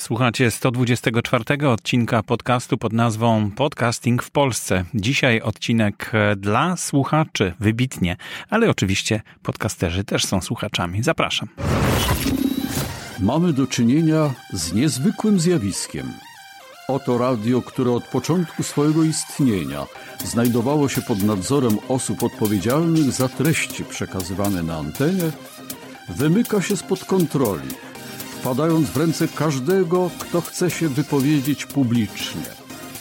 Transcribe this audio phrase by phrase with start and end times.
[0.00, 4.84] Słuchacie 124 odcinka podcastu pod nazwą Podcasting w Polsce.
[4.94, 8.16] Dzisiaj odcinek dla słuchaczy, wybitnie,
[8.50, 11.02] ale oczywiście podcasterzy też są słuchaczami.
[11.02, 11.48] Zapraszam.
[13.18, 16.12] Mamy do czynienia z niezwykłym zjawiskiem.
[16.88, 19.86] Oto radio, które od początku swojego istnienia
[20.24, 25.30] znajdowało się pod nadzorem osób odpowiedzialnych za treści przekazywane na antenie,
[26.08, 27.89] wymyka się spod kontroli
[28.40, 32.42] wpadając w ręce każdego, kto chce się wypowiedzieć publicznie,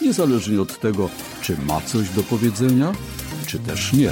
[0.01, 1.09] niezależnie od tego,
[1.41, 2.91] czy ma coś do powiedzenia,
[3.47, 4.11] czy też nie.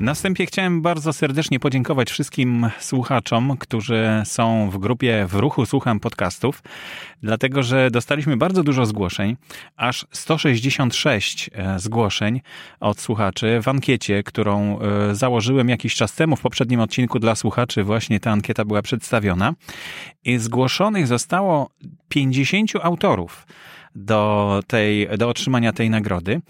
[0.00, 6.00] Na wstępie chciałem bardzo serdecznie podziękować wszystkim słuchaczom, którzy są w grupie w ruchu Słucham
[6.00, 6.62] Podcastów,
[7.22, 9.36] dlatego że dostaliśmy bardzo dużo zgłoszeń,
[9.76, 12.40] aż 166 e, zgłoszeń
[12.80, 17.84] od słuchaczy w ankiecie, którą e, założyłem jakiś czas temu w poprzednim odcinku dla słuchaczy.
[17.84, 19.54] Właśnie ta ankieta była przedstawiona
[20.24, 21.70] i zgłoszonych zostało
[22.08, 23.46] 50 autorów
[23.98, 26.40] do, tej, do otrzymania tej nagrody,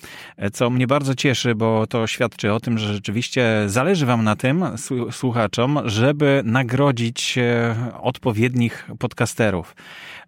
[0.53, 4.65] co mnie bardzo cieszy, bo to świadczy o tym, że rzeczywiście zależy Wam na tym,
[5.11, 9.77] słuchaczom, żeby nagrodzić e, odpowiednich podcasterów.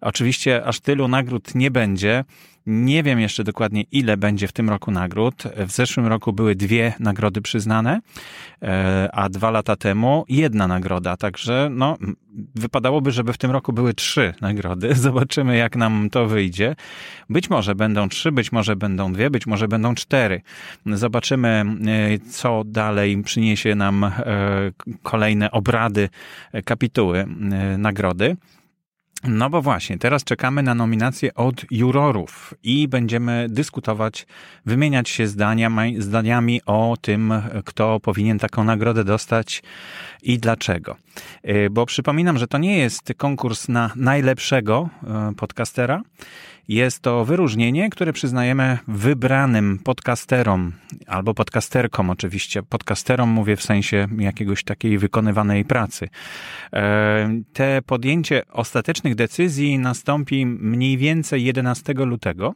[0.01, 2.23] Oczywiście aż tylu nagród nie będzie.
[2.71, 5.43] Nie wiem jeszcze dokładnie, ile będzie w tym roku nagród.
[5.57, 8.01] W zeszłym roku były dwie nagrody przyznane,
[8.61, 11.17] e, a dwa lata temu jedna nagroda.
[11.17, 11.97] Także no,
[12.55, 14.95] wypadałoby, żeby w tym roku były trzy nagrody.
[15.07, 16.75] Zobaczymy, jak nam to wyjdzie.
[17.29, 20.41] Być może będą trzy, być może będą dwie, być może będą cztery.
[20.85, 24.11] Zobaczymy, e, co dalej przyniesie nam e,
[25.03, 26.09] kolejne obrady,
[26.65, 27.25] kapituły
[27.77, 28.37] nagrody.
[29.23, 34.27] No bo właśnie, teraz czekamy na nominacje od jurorów i będziemy dyskutować,
[34.65, 37.33] wymieniać się zdaniami, zdaniami o tym,
[37.65, 39.63] kto powinien taką nagrodę dostać
[40.23, 40.95] i dlaczego.
[41.49, 44.89] Y, bo przypominam, że to nie jest konkurs na najlepszego
[45.31, 46.01] y, podcastera,
[46.71, 50.71] jest to wyróżnienie, które przyznajemy wybranym podcasterom
[51.07, 52.63] albo podcasterkom oczywiście.
[52.63, 56.09] Podcasterom mówię w sensie jakiegoś takiej wykonywanej pracy.
[56.73, 62.53] E, te podjęcie ostatecznych decyzji nastąpi mniej więcej 11 lutego.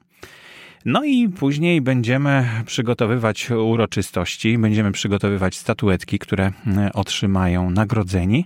[0.85, 6.51] No i później będziemy przygotowywać uroczystości, będziemy przygotowywać statuetki, które
[6.93, 8.45] otrzymają nagrodzeni.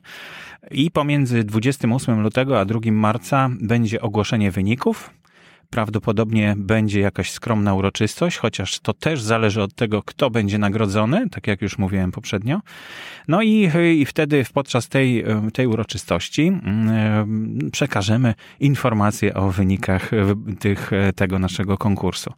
[0.72, 5.19] I pomiędzy 28 lutego a 2 marca będzie ogłoszenie wyników.
[5.70, 11.48] Prawdopodobnie będzie jakaś skromna uroczystość, chociaż to też zależy od tego, kto będzie nagrodzony, tak
[11.48, 12.62] jak już mówiłem poprzednio.
[13.28, 20.12] No i, i wtedy podczas tej, tej uroczystości mm, przekażemy informacje o wynikach
[20.60, 22.34] tych, tego naszego konkursu.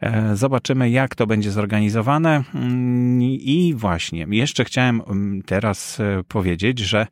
[0.00, 2.42] E, zobaczymy, jak to będzie zorganizowane.
[2.54, 7.06] Mm, I właśnie, jeszcze chciałem mm, teraz e, powiedzieć, że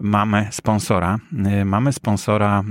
[0.00, 1.18] mamy sponsora.
[1.44, 2.62] E, mamy sponsora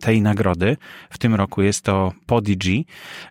[0.00, 0.76] tej nagrody
[1.10, 2.84] w tym roku jest to Podigy,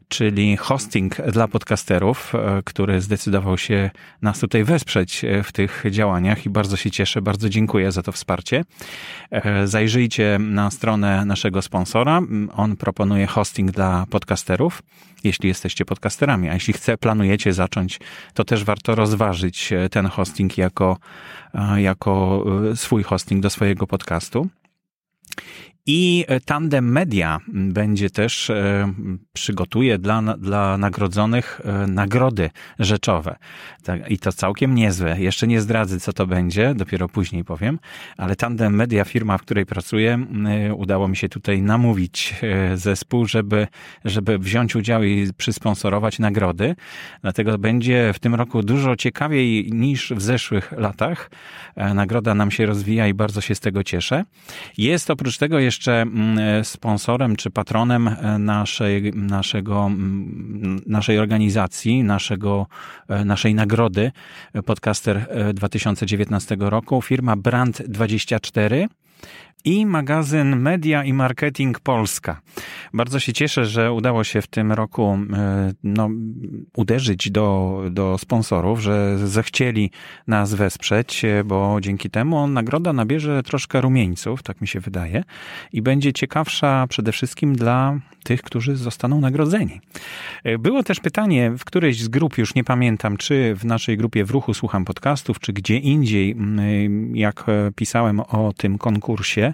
[0.08, 6.46] czyli hosting dla podcasterów, e, który zdecydował się nas tutaj wesprzeć e, w tych działaniach
[6.46, 8.64] i bardzo się cieszę, bardzo dziękuję za to wsparcie.
[9.32, 12.22] E, zajrzyjcie na stronę naszego sponsora.
[12.56, 14.82] On proponuje hosting dla podcasterów,
[15.24, 18.00] jeśli jesteście podcasterami, a jeśli chce, planujecie zacząć,
[18.34, 20.98] to też warto rozważyć ten hosting jako,
[21.76, 22.46] jako
[22.76, 24.50] swój hosting do swojego podcastu.
[25.88, 28.94] I Tandem Media będzie też, e,
[29.34, 33.36] przygotuje dla, dla nagrodzonych e, nagrody rzeczowe.
[34.10, 35.20] I to całkiem niezłe.
[35.20, 37.80] Jeszcze nie zdradzę, co to będzie, dopiero później powiem,
[38.18, 42.36] ale Tandem Media, firma, w której pracuję, e, udało mi się tutaj namówić
[42.76, 43.68] zespół, żeby,
[44.06, 46.76] żeby wziąć udział i przysponsorować nagrody.
[47.22, 51.32] Dlatego będzie w tym roku dużo ciekawiej niż w zeszłych latach.
[51.76, 54.24] Nagroda nam się rozwija i bardzo się z tego cieszę.
[54.78, 62.04] Jest oprócz tego jeszcze jeszcze mm, sponsorem czy patronem e, naszej, naszego, mm, naszej organizacji,
[62.04, 62.68] naszego,
[63.10, 64.12] e, naszej nagrody
[64.54, 68.88] e, Podcaster 2019 roku firma Brand24
[69.66, 72.42] i magazyn Media i Marketing Polska.
[72.94, 76.10] Bardzo się cieszę, że udało się w tym roku e, no,
[76.76, 79.92] uderzyć do, do sponsorów, że zechcieli
[80.28, 85.24] nas wesprzeć, e, bo dzięki temu nagroda nabierze troszkę rumieńców, tak mi się wydaje,
[85.74, 89.82] i będzie ciekawsza przede wszystkim dla tych, którzy zostaną nagrodzeni.
[90.44, 94.26] E, było też pytanie w którejś z grup, już nie pamiętam, czy w naszej grupie
[94.26, 96.36] w ruchu słucham podcastów, czy gdzie indziej,
[97.14, 97.46] jak
[97.76, 99.54] pisałem o tym konkursie,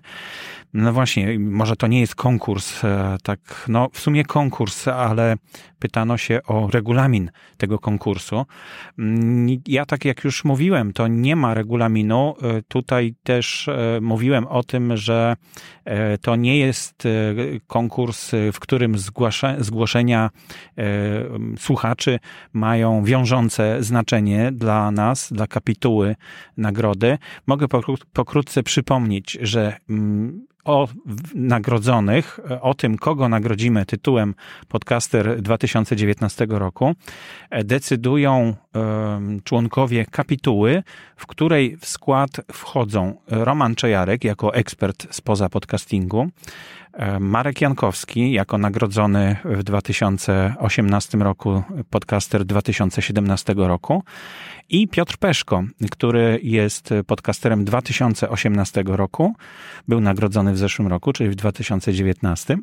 [0.73, 5.35] No właśnie, może to nie jest konkurs, e, tak, no w sumie konkurs, ale
[5.79, 8.45] pytano się o regulamin tego konkursu.
[8.99, 12.35] Mm, ja tak jak już mówiłem, to nie ma regulaminu.
[12.41, 15.35] E, tutaj też e, mówiłem o tym, że
[16.21, 17.03] to nie jest
[17.67, 18.95] konkurs, w którym
[19.59, 20.29] zgłoszenia
[21.57, 22.19] słuchaczy
[22.53, 26.15] mają wiążące znaczenie dla nas, dla kapituły
[26.57, 27.17] nagrody.
[27.47, 27.65] Mogę
[28.13, 29.77] pokrótce przypomnieć, że
[30.63, 30.87] o
[31.35, 34.35] nagrodzonych, o tym, kogo nagrodzimy tytułem
[34.67, 36.95] Podcaster 2019 roku,
[37.63, 38.55] decydują
[39.43, 40.83] członkowie kapituły,
[41.15, 46.29] w której w skład wchodzą Roman Czejarek jako ekspert spoza podcastingu,
[47.19, 54.03] Marek Jankowski jako nagrodzony w 2018 roku podcaster 2017 roku
[54.69, 59.35] i Piotr Peszko, który jest podcasterem 2018 roku,
[59.87, 62.57] był nagrodzony w zeszłym roku, czyli w 2019.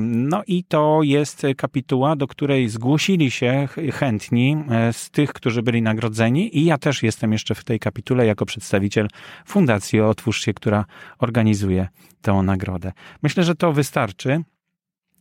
[0.00, 5.82] No i to jest kapituła, do której zgłosili się chętni e, z tych, którzy byli
[5.82, 9.08] nagrodzeni i ja też jestem jeszcze w tej kapitule jako przedstawiciel
[9.46, 10.84] Fundacji Otwórz się, która
[11.18, 11.88] organizuje
[12.22, 12.92] tę nagrodę.
[13.26, 14.42] Myślę, że to wystarczy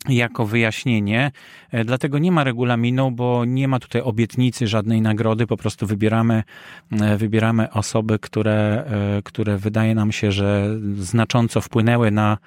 [0.10, 1.32] jako wyjaśnienie.
[1.72, 5.48] E, dlatego nie ma regulaminu, bo nie ma tutaj obietnicy żadnej nagrody.
[5.48, 6.44] Po prostu wybieramy,
[6.92, 8.84] e, wybieramy osoby, które,
[9.18, 12.38] e, które wydaje nam się, że znacząco wpłynęły na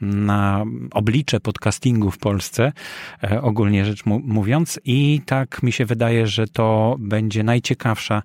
[0.00, 2.72] na oblicze podcastingu w Polsce,
[3.42, 8.22] ogólnie rzecz mówiąc, i tak mi się wydaje, że to będzie najciekawsza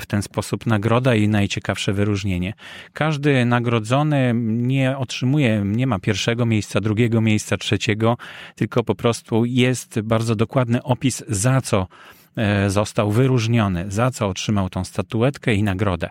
[0.00, 2.54] w ten sposób nagroda i najciekawsze wyróżnienie.
[2.92, 8.16] Każdy nagrodzony nie otrzymuje, nie ma pierwszego miejsca, drugiego miejsca, trzeciego,
[8.54, 11.86] tylko po prostu jest bardzo dokładny opis, za co
[12.36, 16.10] E, został wyróżniony, za co otrzymał tą statuetkę i nagrodę.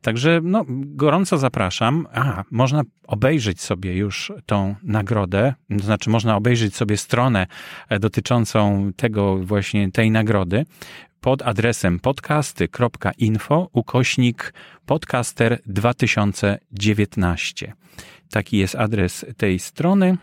[0.00, 2.06] Także no, gorąco zapraszam.
[2.14, 7.46] A, można obejrzeć sobie już tą nagrodę, to znaczy można obejrzeć sobie stronę
[7.88, 10.66] e, dotyczącą tego właśnie tej nagrody
[11.20, 14.54] pod adresem podcasty.info ukośnik
[14.86, 17.72] podcaster 2019.
[18.30, 20.16] Taki jest adres tej strony.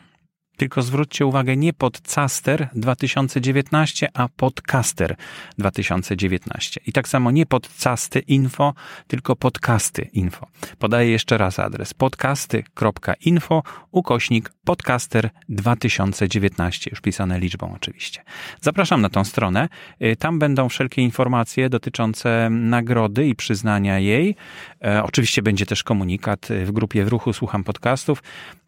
[0.59, 5.15] Tylko zwróćcie uwagę nie pod Caster 2019, a podcaster
[5.57, 6.81] 2019.
[6.85, 8.73] I tak samo nie pod Casty Info,
[9.07, 10.47] tylko podcasty info.
[10.79, 18.23] Podaję jeszcze raz adres podcasty.info ukośnik podcaster 2019, już pisane liczbą oczywiście.
[18.61, 19.69] Zapraszam na tą stronę.
[20.03, 24.35] Y, tam będą wszelkie informacje dotyczące nagrody i przyznania jej.
[24.83, 28.23] E, oczywiście będzie też komunikat y, w grupie w ruchu Słucham Podcastów.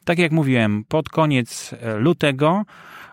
[0.05, 2.65] Tak jak mówiłem, pod koniec e, lutego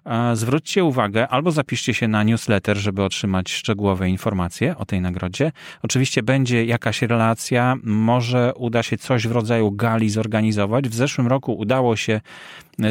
[0.07, 5.53] e, zwróćcie uwagę albo zapiszcie się na newsletter, żeby otrzymać szczegółowe informacje o tej nagrodzie.
[5.83, 10.89] Oczywiście będzie jakaś relacja, może uda się coś w rodzaju gali zorganizować.
[10.89, 12.21] W zeszłym roku udało się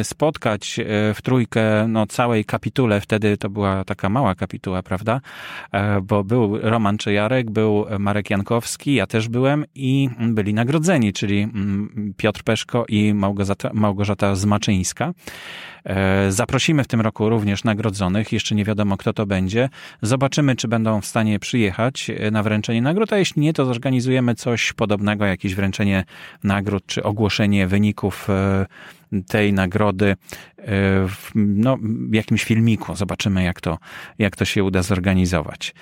[0.02, 5.20] spotkać e, w trójkę no, całej kapitule, wtedy to była taka mała kapituła, prawda?
[5.72, 11.40] E, bo był Roman Czejarek, był Marek Jankowski, ja też byłem i byli nagrodzeni, czyli
[11.40, 15.12] mm, Piotr Peszko i Małgorzata, Małgorzata Zmaczyńska.
[15.84, 19.68] E, zaprosimy w tym roku również nagrodzonych, jeszcze nie wiadomo kto to będzie.
[20.02, 24.72] Zobaczymy, czy będą w stanie przyjechać na wręczenie nagród, a jeśli nie, to zorganizujemy coś
[24.72, 26.04] podobnego, jakieś wręczenie
[26.44, 28.28] nagród, czy ogłoszenie wyników
[29.28, 30.16] tej nagrody e,
[31.08, 31.76] w, no,
[32.12, 32.94] jakimś filmiku.
[32.94, 33.78] Zobaczymy, jak to,
[34.18, 35.74] jak to się uda zorganizować.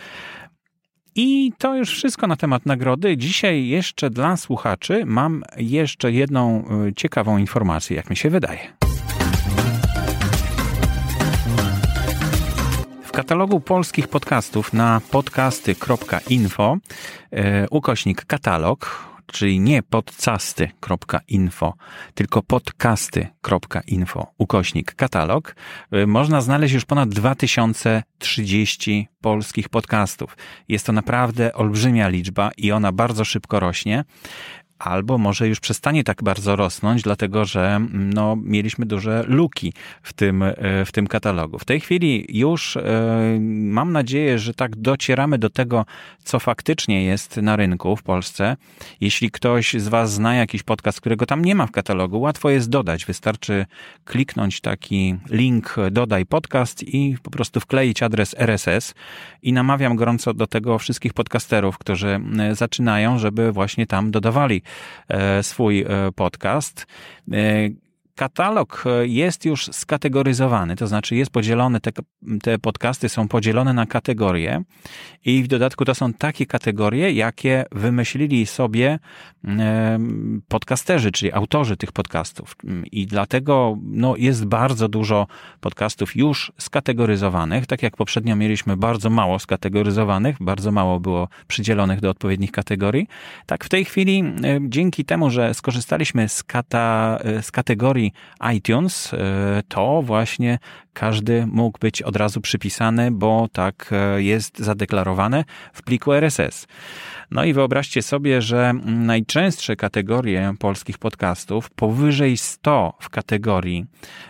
[1.18, 3.16] I to już wszystko na temat nagrody.
[3.16, 8.58] Dzisiaj jeszcze dla słuchaczy mam jeszcze jedną e, ciekawą informację, jak mi się wydaje.
[13.02, 16.76] W katalogu polskich podcastów na podcasty.info
[17.30, 21.74] e, ukośnik katalog czyli nie podcasty.info,
[22.14, 25.56] tylko podcasty.info, ukośnik katalog,
[25.94, 30.36] y, można znaleźć już ponad 2030 polskich podcastów.
[30.68, 34.04] Jest to naprawdę olbrzymia liczba i ona bardzo szybko rośnie
[34.78, 40.42] albo może już przestanie tak bardzo rosnąć, dlatego że no, mieliśmy duże luki w tym,
[40.42, 40.54] e,
[40.84, 41.58] w tym katalogu.
[41.58, 42.82] W tej chwili już e,
[43.40, 45.86] mam nadzieję, że tak docieramy do tego,
[46.24, 48.56] co faktycznie jest na rynku w Polsce.
[49.00, 52.70] Jeśli ktoś z Was zna jakiś podcast, którego tam nie ma w katalogu, łatwo jest
[52.70, 53.06] dodać.
[53.06, 53.66] Wystarczy
[54.04, 58.94] kliknąć taki link dodaj podcast i po prostu wkleić adres RSS
[59.42, 64.62] i namawiam gorąco do tego wszystkich podcasterów, którzy e, zaczynają, żeby właśnie tam dodawali
[65.42, 66.86] swój e, podcast.
[67.32, 67.36] E,
[68.16, 71.90] katalog e, jest już skategoryzowany, to znaczy jest podzielony, te,
[72.42, 74.62] te podcasty są podzielone na kategorie
[75.26, 78.98] i w dodatku to są takie kategorie, jakie wymyślili sobie
[80.48, 82.56] podcasterzy, czyli autorzy tych podcastów.
[82.92, 85.26] I dlatego no, jest bardzo dużo
[85.60, 87.66] podcastów już skategoryzowanych.
[87.66, 93.06] Tak jak poprzednio mieliśmy bardzo mało skategoryzowanych, bardzo mało było przydzielonych do odpowiednich kategorii.
[93.46, 94.24] Tak w tej chwili,
[94.60, 98.12] dzięki temu, że skorzystaliśmy z, kata, z kategorii
[98.54, 100.58] iTunes, e, to właśnie
[100.92, 105.15] każdy mógł być od razu przypisany, bo tak e, jest zadeklarowane
[105.72, 106.66] w pliku RSS.
[107.30, 113.86] No i wyobraźcie sobie, że najczęstsze kategorie polskich podcastów, powyżej 100 w kategorii,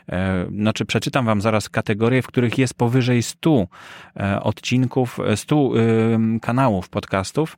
[0.08, 3.66] e, znaczy przeczytam wam zaraz kategorie, w których jest powyżej 100
[4.42, 5.70] odcinków, 100
[6.42, 7.56] kanałów podcastów,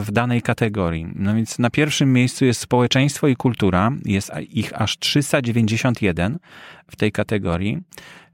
[0.00, 1.06] w danej kategorii.
[1.14, 6.38] No więc na pierwszym miejscu jest społeczeństwo i kultura, jest ich aż 391
[6.90, 7.78] w tej kategorii.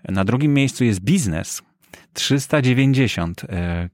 [0.09, 1.63] Na drugim miejscu jest biznes.
[2.13, 3.89] 390 e,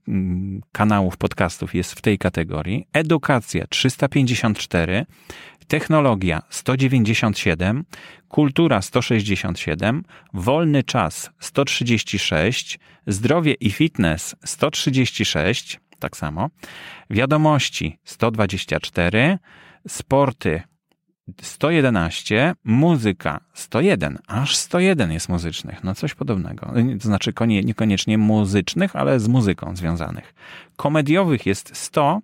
[0.71, 2.87] kanałów podcastów jest w tej kategorii.
[2.93, 5.05] Edukacja 354,
[5.67, 7.85] technologia 197,
[8.27, 16.49] kultura 167, wolny czas 136, zdrowie i fitness 136, tak samo.
[17.09, 19.39] Wiadomości 124,
[19.87, 20.61] sporty
[21.41, 26.73] 111, muzyka 101, aż 101 jest muzycznych, no coś podobnego.
[27.01, 30.33] To znaczy niekoniecznie muzycznych, ale z muzyką związanych.
[30.75, 32.19] Komediowych jest 100,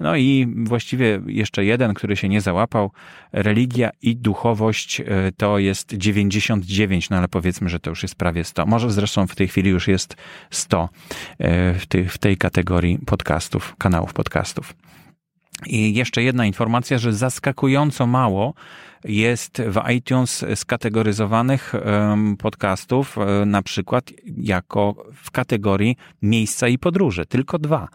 [0.00, 2.90] no i właściwie jeszcze jeden, który się nie załapał,
[3.32, 5.04] religia i duchowość e,
[5.36, 8.66] to jest 99, no ale powiedzmy, że to już jest prawie 100.
[8.66, 10.16] Może zresztą w tej chwili już jest
[10.50, 10.88] 100
[11.38, 14.74] e, w tej, w tej kategorii podcastów, kanałów podcastów.
[15.66, 18.54] I jeszcze jedna informacja, że zaskakująco mało
[19.04, 21.72] jest w iTunes skategoryzowanych
[22.38, 27.26] podcastów, e, na przykład jako w kategorii miejsca i podróże.
[27.26, 27.88] Tylko dwa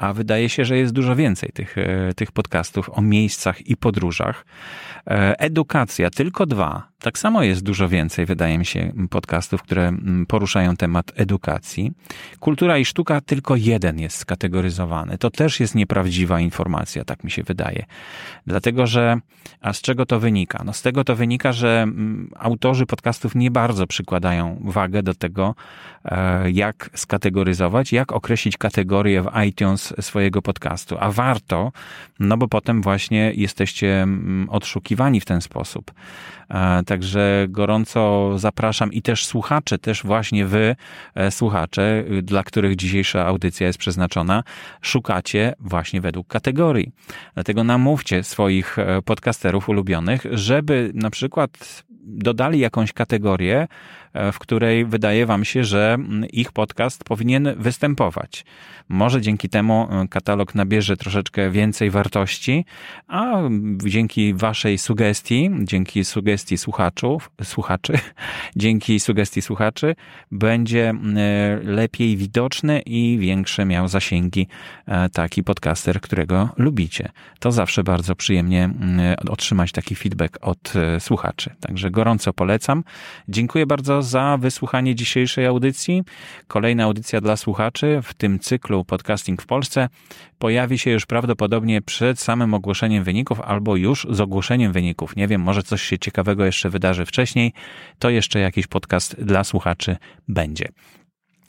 [0.00, 4.46] a wydaje się, że jest dużo więcej tych, e, tych podcastów o miejscach i podróżach.
[5.06, 6.89] E, edukacja, tylko dwa.
[7.00, 9.92] Tak samo jest dużo więcej, wydaje mi się, podcastów, które
[10.28, 11.92] poruszają temat edukacji.
[12.40, 15.18] Kultura i sztuka, tylko jeden jest skategoryzowany.
[15.18, 17.86] To też jest nieprawdziwa informacja, tak mi się wydaje.
[18.46, 19.20] Dlatego, że,
[19.60, 20.62] a z czego to wynika?
[20.64, 21.86] No z tego to wynika, że
[22.36, 25.54] autorzy podcastów nie bardzo przykładają wagę do tego,
[26.04, 30.96] e, jak skategoryzować, jak określić kategorię w iTunes swojego podcastu.
[31.00, 31.72] A warto,
[32.18, 34.06] no bo potem właśnie jesteście
[34.48, 35.92] odszukiwani w ten sposób.
[36.90, 40.76] Także gorąco zapraszam i też słuchacze, też właśnie wy,
[41.14, 44.42] e, słuchacze, dla których dzisiejsza audycja jest przeznaczona,
[44.82, 46.92] szukacie właśnie według kategorii.
[47.34, 53.68] Dlatego namówcie swoich e, podcasterów ulubionych, żeby na przykład dodali jakąś kategorię,
[54.32, 55.98] w której wydaje Wam się, że
[56.32, 58.44] ich podcast powinien występować.
[58.92, 62.64] Może dzięki temu e, katalog nabierze troszeczkę więcej wartości,
[63.08, 63.38] a
[63.84, 67.92] dzięki Waszej sugestii, dzięki sugestii słuchaczów, słuchaczy,
[68.56, 69.94] dzięki sugestii słuchaczy,
[70.32, 74.48] będzie e, lepiej widoczny i większe miał zasięgi
[74.86, 77.08] e, taki podcaster, którego lubicie.
[77.38, 78.70] To zawsze bardzo przyjemnie
[79.28, 81.54] otrzymać taki feedback od słuchaczy.
[81.60, 82.84] Także gorąco polecam.
[83.28, 86.02] Dziękuję bardzo za wysłuchanie dzisiejszej audycji.
[86.46, 89.88] Kolejna audycja dla słuchaczy w tym cyklu Podcasting w Polsce
[90.38, 95.16] pojawi się już prawdopodobnie przed samym ogłoszeniem wyników albo już z ogłoszeniem wyników.
[95.16, 97.52] Nie wiem, może coś się ciekawego jeszcze wydarzy wcześniej,
[97.98, 99.96] to jeszcze jakiś podcast dla słuchaczy
[100.28, 100.68] będzie.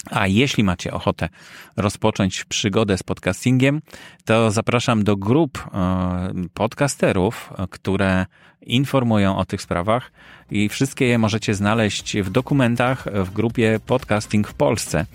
[0.10, 1.30] A jeśli macie ochotę
[1.78, 3.82] rozpocząć przygodę z podcastingiem,
[4.26, 8.26] to zapraszam do grup e, podcasterów, które
[8.62, 10.12] informują o tych sprawach
[10.52, 15.06] i wszystkie je możecie znaleźć w dokumentach w grupie Podcasting w Polsce.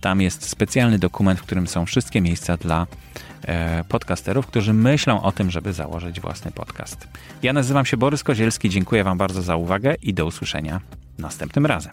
[0.00, 2.86] Tam jest specjalny dokument, w którym są wszystkie miejsca dla
[3.42, 7.08] e, podcasterów, którzy myślą o tym, żeby założyć własny podcast.
[7.42, 10.80] Ja nazywam się Borys Kozielski, dziękuję Wam bardzo za uwagę i do usłyszenia
[11.18, 11.92] następnym razem.